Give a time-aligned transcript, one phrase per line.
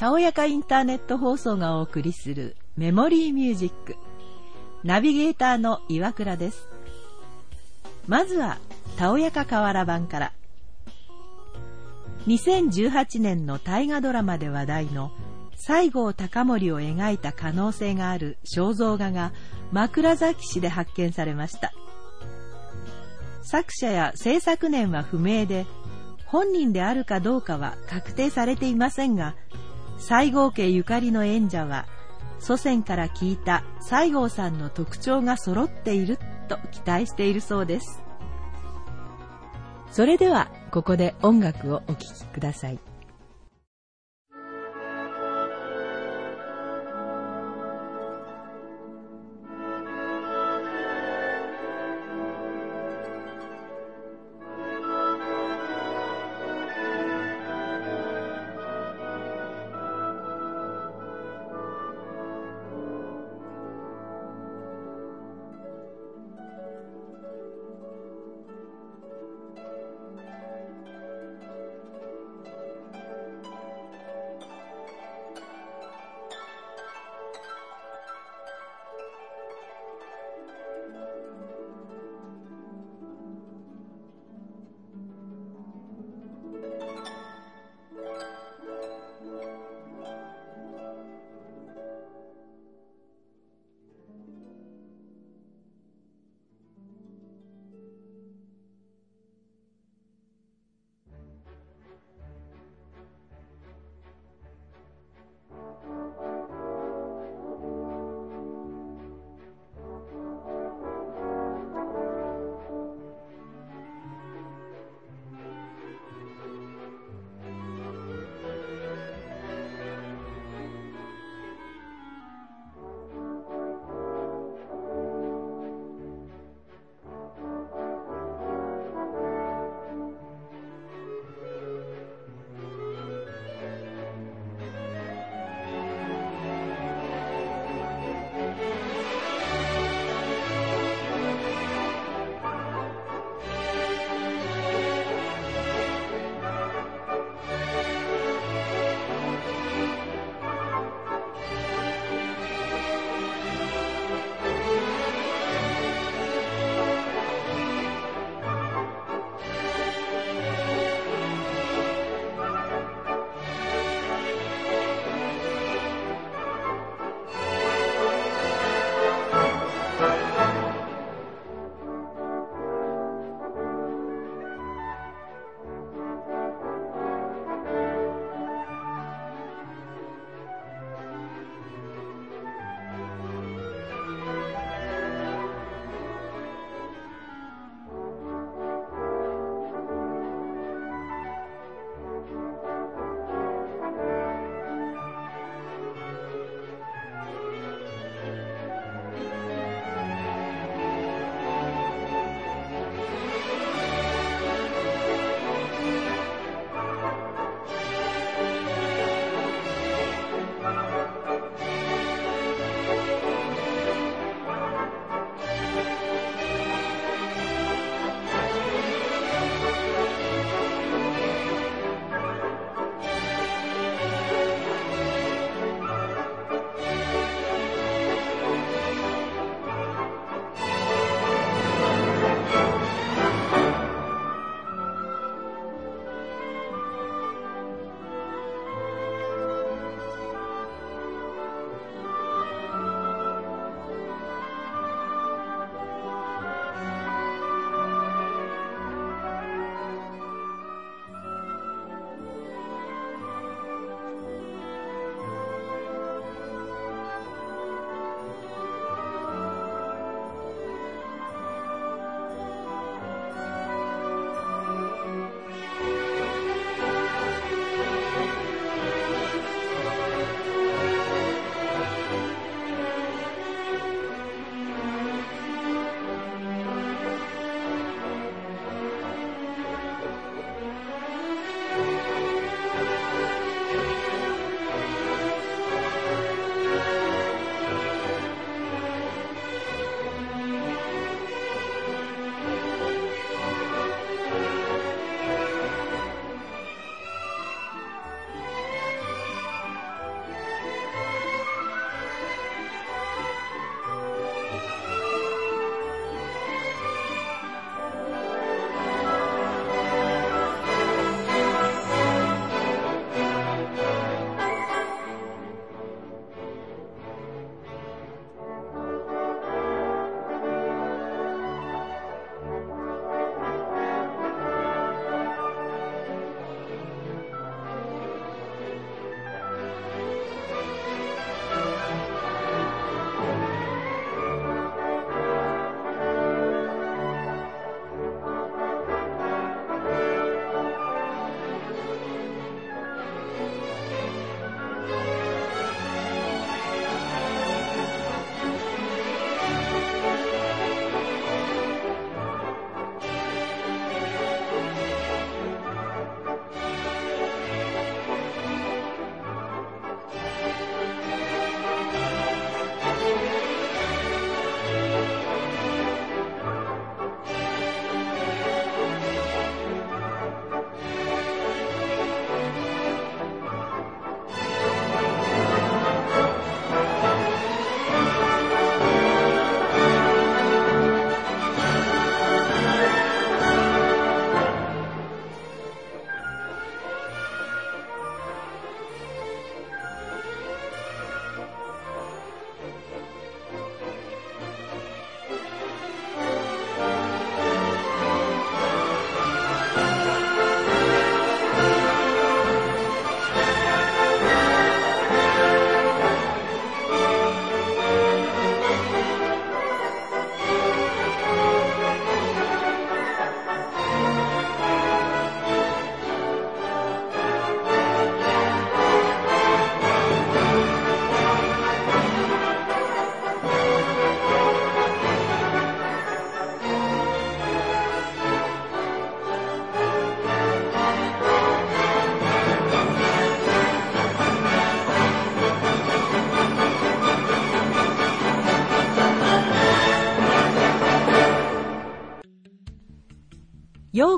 [0.00, 3.96] たおやかインターネット放送がお送りするメモリーミュージック。
[4.82, 6.70] ナビゲーターの岩倉です。
[8.06, 8.56] まずは、
[8.96, 10.32] たおやか河原版から。
[12.26, 15.12] 2018年の大河ドラマで話題の
[15.56, 19.34] 西郷隆盛を描いた可能性がある肖像画が
[19.70, 21.74] 枕崎市で発見されました。
[23.42, 25.66] 作者や制作年は不明で、
[26.24, 29.34] 本人であるかどうかは確定されていませんが、
[30.00, 31.86] 西郷家ゆかりの演者は、
[32.38, 36.18] 祖先から聞いた西郷さんの特徴が揃っている
[36.48, 38.02] と期待しているそうです。
[39.92, 42.78] それでは、ここで音楽をお聴きください。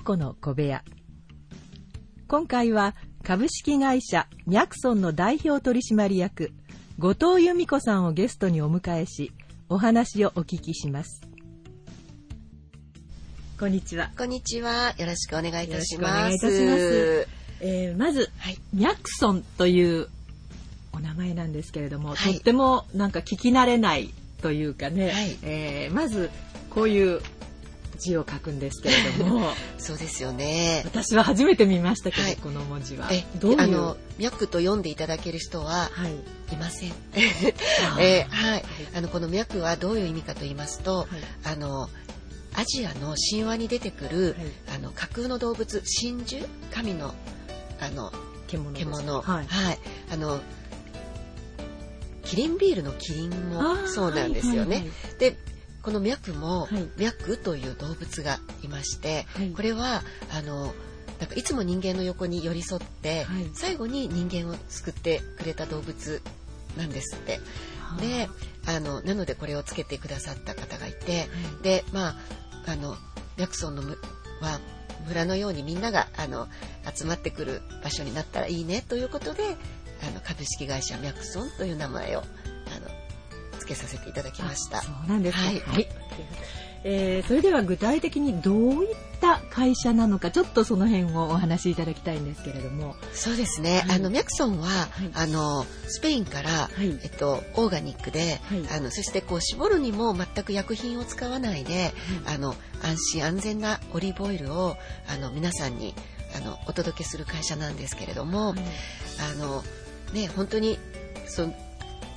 [0.02, 0.82] 子の小部屋。
[2.28, 6.50] 今回は株式会社ミャクソンの代表取締役
[6.98, 9.32] 後藤由美子さんをゲストにお迎えし
[9.68, 11.22] お話をお聞きします。
[13.58, 14.10] こんにちは。
[14.18, 14.92] こんにちは。
[14.98, 17.28] よろしくお願いいたします。
[17.60, 18.58] えーまず、はい。
[18.74, 20.08] ミャクソンという
[20.92, 22.34] お名前なんですけれども、はい。
[22.34, 24.10] とってもなんか聞き慣れない
[24.42, 25.38] というかね、はい。
[25.42, 26.30] えーまず
[26.70, 27.20] こういう
[28.02, 29.52] 字を書くんですけれども。
[29.78, 30.82] そうですよね。
[30.84, 32.36] 私は初めて見ましたけど、はい。
[32.36, 33.08] この文字は。
[33.12, 33.60] え、どういう？
[33.60, 36.12] あの、脈と読んでいただける人ははい。
[36.54, 36.92] いません。
[38.00, 38.64] えーはい。
[38.94, 41.08] あの、この脈はどういう意味かと言いますと、はい。
[41.44, 41.88] あの、
[42.54, 44.76] アジアの神話に出てくる、はい。
[44.76, 46.44] あの、架空の動物、真珠？
[46.70, 47.14] 神の、
[47.80, 48.12] あの、
[48.48, 48.84] 獣です。
[48.86, 49.22] 獣。
[49.22, 49.46] はい。
[50.10, 50.40] あの、
[52.24, 54.76] キリンビールのキリンもそうなんですよね。
[54.76, 54.90] はいはい。
[55.18, 55.36] で
[55.82, 56.88] この脈も、はい。
[56.96, 59.50] 脈という動物がいまして、はい。
[59.50, 60.02] これは
[60.32, 60.74] あの
[61.18, 63.50] なんかいつも人間の横に寄り添って、はい。
[63.54, 66.22] 最後に人間を救ってくれた動物
[66.76, 67.32] なんですって。
[67.32, 67.40] はい
[68.00, 68.28] で
[68.64, 71.28] あのなのでこれをつけてくださった方がいて、はい。
[71.62, 72.16] でまあ
[72.66, 72.96] あの
[73.36, 73.98] 脈村のむ
[74.40, 74.60] は
[75.06, 76.48] 村のようにみんながあの
[76.94, 79.42] 集まってくる場所になったらいいねということで
[80.06, 82.22] あの株式会社脈村という名前を
[83.62, 84.82] つけさせていただきました。
[84.82, 85.62] そうなんですね。
[85.64, 85.88] はい
[86.84, 92.96] えーそれでは具体的にどういった会社なのかちょっとその辺をお話しいただきたいんですけれども。
[93.12, 93.84] そうですね。
[93.86, 101.92] はいあのミャクソンは、いあのスペインから、はいえっとオーガニックで、はいあのそしてこう絞るにも全く薬品を使わないで、
[102.26, 104.76] あの安心安全なオリーブオイルを
[105.08, 105.94] あの皆さんに
[106.36, 108.56] あのお届けする会社なんですけれども、
[109.20, 109.62] あの
[110.12, 110.80] ね本当に
[111.28, 111.54] その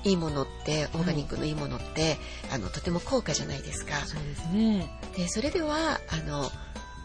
[0.06, 2.18] いいものってオーガニックのいいものって、
[2.52, 3.98] あのとても高価じゃないですか。
[4.06, 4.90] そうですね。
[5.18, 6.44] でそれではあの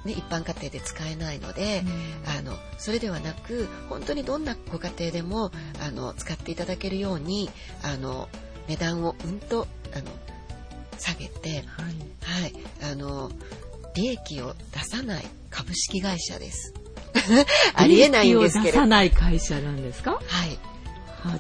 [0.05, 1.83] ね一般家庭で使えないので。
[2.27, 5.51] あのそれではなく本当にどんなご家庭でも
[5.85, 7.51] あの使っていただけるように
[7.83, 8.29] あの
[8.69, 10.05] 値段をうんとあの
[10.99, 11.63] 下げて、はい。
[12.23, 12.53] はい、
[12.93, 13.31] あの
[13.95, 16.73] 利益を出さない株式会社です。
[17.75, 18.79] ありえないんですけれど。
[18.79, 20.13] 利益を出さない会社なんですか？
[20.13, 20.80] はい、あ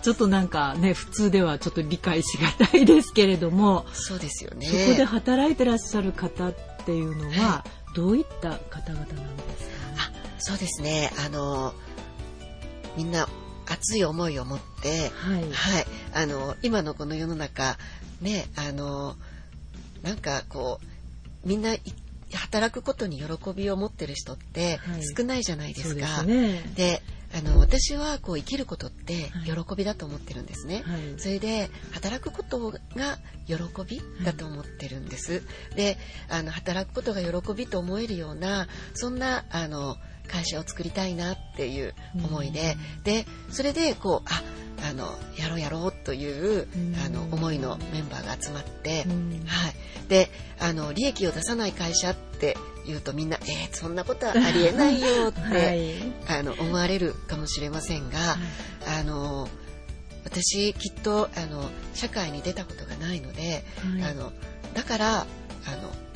[0.02, 4.66] ちょっとなんかね普通ではちょっと理解しがたいですけれども、そうですよね。
[4.66, 9.14] そこで働いてらっしゃる方っていうのはどういった方々なんで
[9.58, 9.74] すか？
[9.98, 11.12] あそうですね。
[11.24, 11.74] あの
[12.96, 13.28] みんな
[13.66, 15.42] 熱い思いを持って、はい。
[15.50, 17.76] はい、あの今のこの世の中
[18.20, 19.16] ねあの
[20.02, 20.80] なんかこ
[21.44, 21.80] うみんない
[22.32, 26.20] 働くことに喜びを持ってる人ってはい少ないじゃないでそうですか。
[26.20, 26.62] すね。
[26.74, 30.82] であの私はこう生きることってはい喜びだと思ってるんですね。
[30.84, 31.14] はい。
[31.18, 32.78] それで働くことが
[33.46, 33.56] 喜
[33.88, 35.42] びだと思ってるんです。
[35.76, 35.96] で
[36.28, 39.96] あの働くことが喜びと思えるようなそんなあの
[40.28, 44.42] 会社を作りたいなっていう思いで、でそれでこうあ
[44.90, 46.96] あのやろうやろうといううん。
[47.04, 49.42] あの思いのメンバーが集まって、うん。
[49.46, 49.74] はい、
[50.08, 52.56] であの利益を出さない会社って
[52.86, 56.40] 言うとみんな「えー、そんなことはありえないよ」って、はい。
[56.40, 58.36] あの思われるかもしれませんが、
[58.86, 59.48] あの
[60.24, 63.64] 私きっとあの社会に出たことがないので、
[64.00, 64.10] はい。
[64.10, 64.32] あの
[64.74, 65.26] だからあの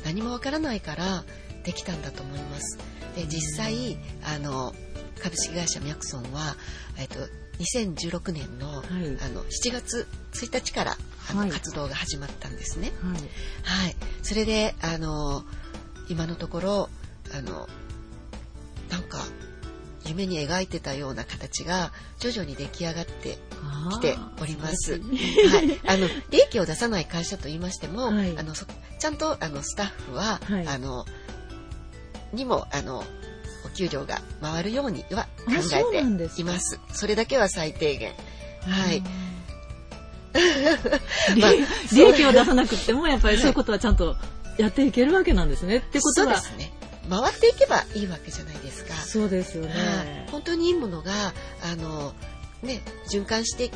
[0.05, 1.25] 何もわからないから
[1.65, 2.79] できたんだと思います。
[3.17, 4.75] で実際あの
[5.23, 6.57] 株式会社ミャクソンは、
[6.99, 7.15] えっと、
[7.59, 8.85] 2016年の,、はい。
[9.23, 10.97] あの7月1日から
[11.31, 11.51] あの、はい。
[11.51, 12.93] 活動が始まったんですね。
[13.03, 13.85] はい。
[13.85, 15.45] はい、それであの
[16.09, 16.89] 今のところ
[17.37, 17.69] あの
[18.91, 19.19] なんか
[20.07, 23.39] 夢に描いてたような形が徐々に出来上がって
[23.93, 24.93] きております。
[24.93, 28.37] はい、あの利益を出さない会社と言いましても、はい。
[28.37, 28.67] あのそ
[28.99, 30.69] ちゃんとあのスタッフは、はい。
[30.69, 31.07] あの
[32.33, 33.05] にもあの
[33.65, 36.81] お給料が回るようには考えています。
[36.93, 38.13] それだけは最低限。
[38.63, 39.03] はい。
[41.35, 41.53] 利まあ
[41.93, 44.17] 利益を出さなくてもやっぱりそういうことはちゃんと
[44.59, 45.79] やっていけるわけなんですね。
[45.79, 46.73] ってことはですね。
[47.09, 48.95] 回っていけばいいわけじゃないですか。
[48.95, 50.29] そうですよはいね。
[50.31, 51.13] 本当にいいものが
[51.63, 52.15] あの
[52.63, 53.71] ね循環して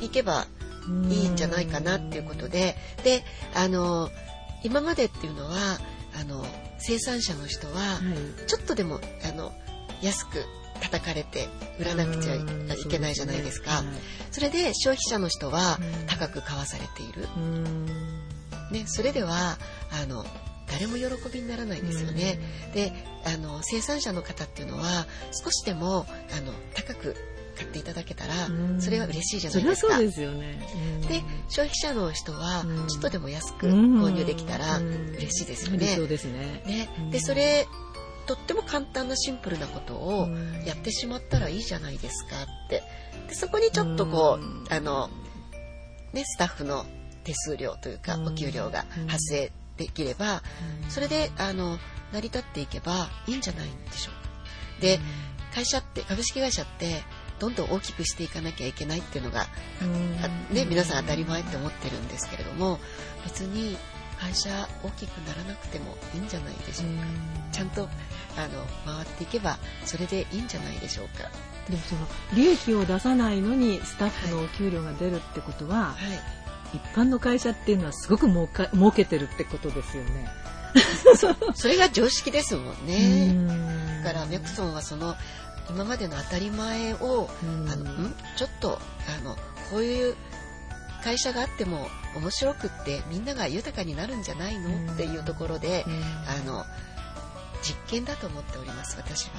[0.00, 0.46] いけば
[1.08, 3.24] いいんじゃないかなっていうことでで
[3.54, 4.10] あの
[4.62, 5.78] 今までっていうのは
[6.20, 6.44] あの
[6.78, 8.00] 生産者の人はは
[8.44, 8.46] い。
[8.46, 9.52] ちょっとでもあの
[10.02, 10.44] 安く
[10.80, 12.40] 叩かれて売らなくちゃい
[12.88, 13.84] けないじゃないですか。
[14.30, 16.06] それで消費者の人はうん。
[16.06, 17.86] 高く買わされている、うん。
[18.70, 19.58] ね、それでは
[19.90, 20.24] あの
[20.66, 22.38] 誰も喜びにならないんですよね。
[22.74, 22.92] で
[23.24, 26.06] あの生産者の方っていうのは少しでも
[26.36, 27.16] あの高く
[27.54, 28.80] 買っていただけたらうん。
[28.80, 29.98] それは嬉しいじゃそないですか。
[29.98, 30.66] ですよね。
[31.02, 31.08] うん。
[31.08, 32.86] で消費者の人はうん。
[32.88, 34.02] ちょっとでも安くうん。
[34.02, 35.14] 購入できたらうん。
[35.16, 35.78] 嬉しいですよね。
[35.78, 36.62] 理想ですね。
[36.66, 36.88] ね。
[36.98, 37.10] うん。
[37.10, 37.66] でそれ
[38.26, 40.28] とっても簡単なシンプルなことを
[40.64, 42.82] やってしまったらいいじゃないですかって。
[43.28, 45.10] でそこにちょっとこうあの、
[46.12, 46.84] ね、スタッフの
[47.24, 50.42] 手数料というかお給料が発生できれば
[50.88, 51.78] それであの
[52.12, 54.12] 成り立っていけばいいんじゃないんでしょ
[54.78, 55.00] うで
[55.54, 57.02] 会社って株式会社って
[57.38, 59.46] どんどん大きくしていかなきゃいけないっていうのが、
[60.50, 62.78] ね、皆さん当たり前って思ってるんですけれども
[63.24, 63.76] 別に
[64.18, 67.04] 会社大きくならなくてもいいんじゃないでしょうか。
[67.52, 67.88] ちゃんと
[68.36, 71.30] あの回っていけばそれでいいんじゃないでしょうか。
[71.68, 75.96] でもその利益を出さないのにスタッフのお給料が出るってことは、は
[76.72, 80.28] い、一般の会社っていうのはすごく儲か儲けてるってことですよね。
[81.54, 84.02] それが常識ですもんね。
[84.02, 85.16] だからメクソンはその
[85.70, 88.14] 今までの当たり前を、あのん？
[88.36, 88.78] ちょっと
[89.20, 89.36] あの
[89.70, 90.16] こういう
[91.02, 94.92] 会社があっても面白くってみんなが豊かになるんじゃないの？
[94.92, 95.84] っていうところで、
[96.26, 96.64] あの
[97.62, 99.32] 実験だと思っております私は。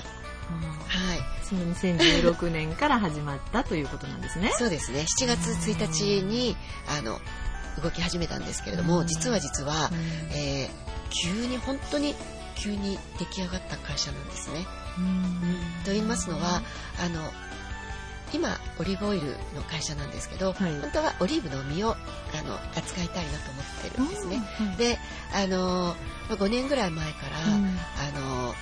[0.88, 1.20] はい。
[1.44, 4.52] その2016年から始まったということなんですね。
[4.58, 5.06] そうですね。
[5.20, 6.56] 7月1日に
[6.88, 7.20] あの
[7.82, 9.90] 動き始めたんですけれども、実は実は、
[10.32, 10.70] えー、
[11.10, 12.16] 急に本当に
[12.56, 14.66] 急に出来上がった会社なんですね。
[15.84, 16.62] と言いますのは
[17.04, 17.32] あの
[18.34, 21.96] 今オリーブオイルの会社なんですけど、はい、本当はオリーブの実をあ
[22.44, 24.42] の扱いたいなと思ってるんですね。
[24.78, 24.98] で
[25.34, 25.96] あの
[26.30, 28.54] 5年ぐらい前から、うん、あの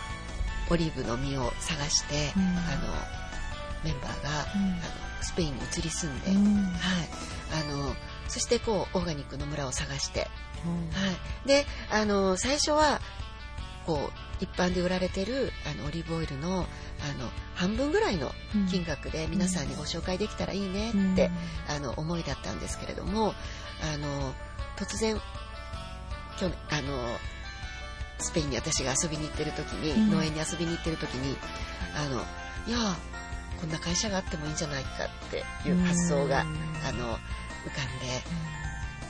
[0.69, 2.53] オリーブの実を探して、うん、あの
[3.83, 4.81] メンバーが、うん、あの
[5.21, 6.39] スペインに移り住んで、はい。
[7.53, 7.95] あの
[8.27, 10.27] そしてこうオーガニックの村を探して、は
[11.45, 12.99] い、であの最初は
[13.85, 18.31] こう一般で売られてるあのオリーブオイルのあの半分ぐらいの
[18.69, 21.31] 金額で皆さんにご紹介できたらいいねって、
[21.69, 23.33] あの思いだったんですけれども
[23.81, 24.33] あの
[24.77, 25.15] 突然
[26.39, 27.17] 去年あの
[28.19, 31.37] スペインに私が遊びに行ってる時に、農園に遊びに行ってる時に
[31.95, 32.21] あの
[32.67, 32.95] いや
[33.61, 37.81] こんな会社があってもいいんじゃないかっていう発想が、あの浮か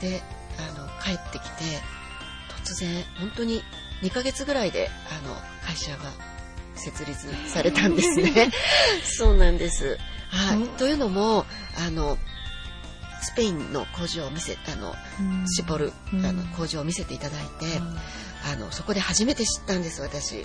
[0.00, 0.22] で、で
[0.58, 1.80] あの帰ってきて
[2.64, 3.62] 突然本当に
[4.04, 5.34] 2ヶ月ぐらいであの
[5.66, 6.12] 会社が
[6.74, 8.52] 設立されたんですね。
[9.02, 9.98] そうなんです。
[10.28, 10.68] はい。
[10.78, 11.46] というのも
[11.86, 12.18] あの
[13.22, 14.94] スペインの工場を見せあの、
[15.46, 17.80] シポル、あの工場を見せていただいて、
[18.52, 20.44] あのそこで初めて知ったんです私。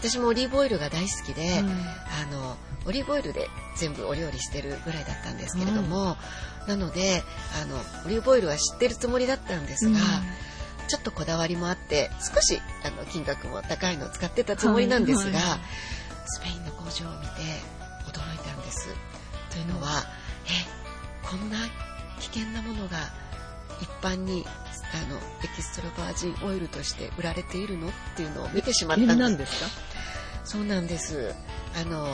[0.00, 1.62] 私もオリーブオイルが大好きで、あ
[2.32, 6.16] のオリーブオイルで全部お料理してるぐらいだったんですけれども、
[6.68, 7.22] なので
[7.62, 7.76] あの
[8.06, 9.98] オリーブオイルは知ってるつもりだったんですが、
[10.90, 15.60] ちょっとこだわりもあって少しあの金額も高いのを使ってたつもりなんですが、はいはい、
[16.26, 17.42] スペインの工場を見て
[18.10, 18.88] 驚いたんです。
[19.52, 20.02] というのは、
[20.46, 21.58] えこんな
[22.18, 22.98] 危険なものが
[23.80, 24.44] 一般に
[24.92, 29.60] あのエキストラバージンオイルとして売られているのっていうのを見てしまったんです。
[29.62, 29.70] か？
[30.44, 31.32] そうなんです。
[31.80, 32.08] あの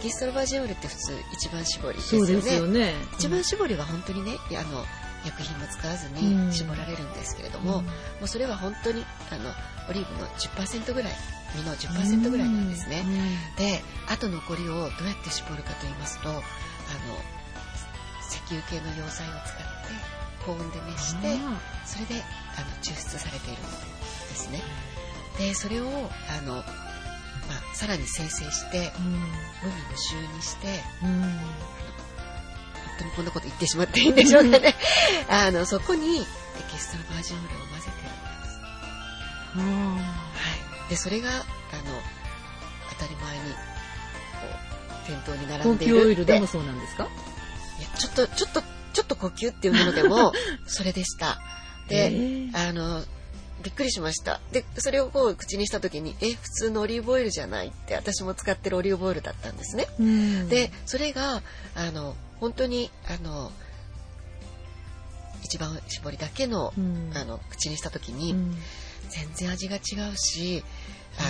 [0.00, 2.56] エキストラバージンオイルって普通一番搾りですよね。
[2.56, 2.94] よね。
[3.16, 4.84] 一番搾りは本当にねあの
[5.24, 7.90] 薬品も使わずに絞られるんですけれども、うん、も
[8.22, 9.50] うそれは本当にあの
[9.88, 11.12] オリーブの10%ぐらい
[11.56, 16.38] 実の10%ぐらいなんですね、うん、であと残りをどうやって絞るかと言いますとあの
[18.28, 21.36] 石油系の溶剤を使って高温で熱して
[21.84, 22.22] それで
[22.56, 23.70] あの抽出されているんで
[24.36, 24.62] すね。
[25.38, 26.64] でそれをあの、まあ、
[27.74, 29.26] さらに精製して、うん、無味
[29.90, 30.66] 無臭にして、
[32.98, 34.74] 当にこんなこと言ってしまっていいんでしょうかね。
[35.28, 36.20] あの、そこにエ
[36.70, 39.98] キストラバージンオイルを混ぜてるんです。
[39.98, 40.90] はい。
[40.90, 41.44] で、それが、あの、
[42.90, 43.58] 当たり前に、こ
[45.04, 47.04] う、店頭に並んでいる高級オイルでもそうなんですか？
[47.78, 48.62] いや、ちょっと、ちょっと、
[48.92, 50.32] ちょっと呼吸っていうものでも、
[50.66, 51.38] それでした。
[51.88, 53.04] で、あの、
[53.62, 54.40] びっくりしました。
[54.52, 59.88] で、それをこう口にした時に、え、普通のオリーブオイルじゃないって私も使ってるオリーブオイルだったんですね。
[60.48, 61.42] で、それが、
[61.74, 63.50] あの、本当にあの
[65.42, 68.56] 一番搾りだけのうん、あの口にした時に、うん、
[69.08, 70.62] 全然味が違うし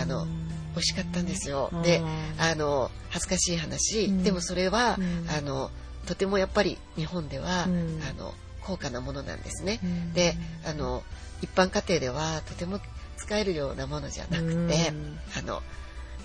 [0.02, 1.70] あの、うん、美味しかったんですよ。
[1.82, 2.02] で
[2.38, 4.98] あの恥ずかしい話、でもそれは、
[5.36, 5.70] あの
[6.06, 9.80] とてもやっぱり日本では、あの高価なものなんですね。
[10.14, 10.34] で
[10.66, 11.02] あの
[11.40, 12.80] 一般家庭ではとても
[13.16, 14.92] 使えるようなものじゃなくて、
[15.38, 15.62] あの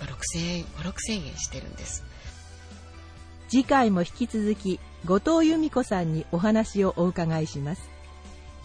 [0.02, 2.04] 6000円5 6000円してるんです。
[3.54, 7.88] 次回も引き続き後藤由美子さんにお話をお伺いします。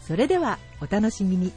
[0.01, 1.53] それではお楽しみに。